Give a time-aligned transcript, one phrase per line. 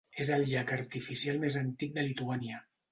[0.23, 2.69] És el llac artificial més antic de Lituània.